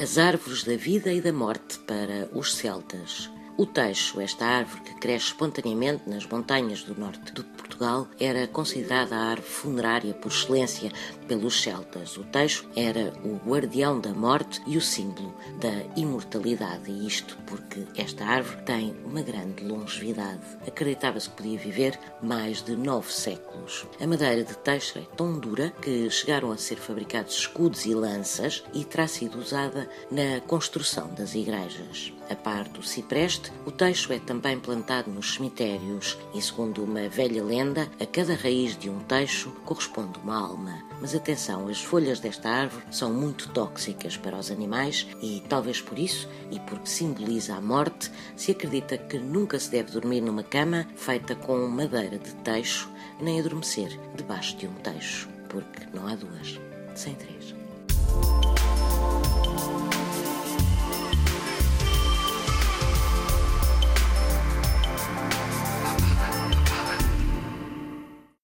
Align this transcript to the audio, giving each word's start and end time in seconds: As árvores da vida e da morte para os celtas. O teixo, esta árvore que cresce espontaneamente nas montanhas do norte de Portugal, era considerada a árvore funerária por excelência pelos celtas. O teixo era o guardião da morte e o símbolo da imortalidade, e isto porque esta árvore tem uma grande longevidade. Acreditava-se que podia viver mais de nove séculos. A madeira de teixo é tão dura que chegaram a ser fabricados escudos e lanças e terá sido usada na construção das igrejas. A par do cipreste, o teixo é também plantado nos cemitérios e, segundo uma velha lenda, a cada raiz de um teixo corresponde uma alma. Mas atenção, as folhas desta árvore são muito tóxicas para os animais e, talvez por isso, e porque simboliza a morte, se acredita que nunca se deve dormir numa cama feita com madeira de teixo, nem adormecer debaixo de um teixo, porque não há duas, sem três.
As 0.00 0.16
árvores 0.16 0.62
da 0.62 0.76
vida 0.76 1.12
e 1.12 1.20
da 1.20 1.32
morte 1.32 1.76
para 1.80 2.28
os 2.32 2.54
celtas. 2.54 3.28
O 3.56 3.66
teixo, 3.66 4.20
esta 4.20 4.46
árvore 4.46 4.82
que 4.82 4.94
cresce 4.94 5.26
espontaneamente 5.26 6.08
nas 6.08 6.24
montanhas 6.24 6.84
do 6.84 6.94
norte 6.94 7.32
de 7.32 7.42
Portugal, 7.78 8.08
era 8.18 8.46
considerada 8.48 9.14
a 9.14 9.30
árvore 9.30 9.48
funerária 9.48 10.14
por 10.14 10.32
excelência 10.32 10.90
pelos 11.28 11.62
celtas. 11.62 12.16
O 12.16 12.24
teixo 12.24 12.68
era 12.74 13.12
o 13.24 13.36
guardião 13.48 14.00
da 14.00 14.10
morte 14.10 14.60
e 14.66 14.76
o 14.76 14.80
símbolo 14.80 15.32
da 15.60 15.70
imortalidade, 15.96 16.90
e 16.90 17.06
isto 17.06 17.38
porque 17.46 17.84
esta 17.96 18.24
árvore 18.24 18.62
tem 18.64 18.96
uma 19.04 19.22
grande 19.22 19.62
longevidade. 19.64 20.40
Acreditava-se 20.66 21.30
que 21.30 21.36
podia 21.36 21.58
viver 21.58 21.98
mais 22.20 22.62
de 22.62 22.74
nove 22.74 23.12
séculos. 23.12 23.86
A 24.00 24.06
madeira 24.06 24.42
de 24.42 24.56
teixo 24.58 24.98
é 24.98 25.02
tão 25.16 25.38
dura 25.38 25.72
que 25.80 26.10
chegaram 26.10 26.50
a 26.50 26.56
ser 26.56 26.76
fabricados 26.76 27.38
escudos 27.38 27.86
e 27.86 27.94
lanças 27.94 28.64
e 28.74 28.84
terá 28.84 29.06
sido 29.06 29.38
usada 29.38 29.88
na 30.10 30.40
construção 30.40 31.14
das 31.14 31.34
igrejas. 31.34 32.12
A 32.30 32.34
par 32.36 32.68
do 32.68 32.82
cipreste, 32.82 33.50
o 33.64 33.70
teixo 33.70 34.12
é 34.12 34.18
também 34.18 34.58
plantado 34.58 35.10
nos 35.10 35.34
cemitérios 35.34 36.18
e, 36.34 36.42
segundo 36.42 36.84
uma 36.84 37.08
velha 37.08 37.42
lenda, 37.42 37.67
a 38.00 38.06
cada 38.06 38.34
raiz 38.34 38.76
de 38.76 38.88
um 38.88 38.98
teixo 39.00 39.50
corresponde 39.64 40.18
uma 40.20 40.36
alma. 40.36 40.82
Mas 41.00 41.14
atenção, 41.14 41.68
as 41.68 41.82
folhas 41.82 42.20
desta 42.20 42.48
árvore 42.48 42.84
são 42.90 43.12
muito 43.12 43.48
tóxicas 43.50 44.16
para 44.16 44.36
os 44.36 44.50
animais 44.50 45.06
e, 45.22 45.42
talvez 45.48 45.80
por 45.80 45.98
isso, 45.98 46.28
e 46.50 46.58
porque 46.60 46.88
simboliza 46.88 47.54
a 47.54 47.60
morte, 47.60 48.10
se 48.36 48.52
acredita 48.52 48.96
que 48.96 49.18
nunca 49.18 49.58
se 49.58 49.70
deve 49.70 49.92
dormir 49.92 50.20
numa 50.20 50.42
cama 50.42 50.86
feita 50.96 51.34
com 51.34 51.66
madeira 51.68 52.18
de 52.18 52.34
teixo, 52.36 52.90
nem 53.20 53.40
adormecer 53.40 53.98
debaixo 54.14 54.56
de 54.56 54.66
um 54.66 54.74
teixo, 54.74 55.28
porque 55.48 55.86
não 55.92 56.06
há 56.06 56.14
duas, 56.14 56.60
sem 56.94 57.14
três. 57.14 57.54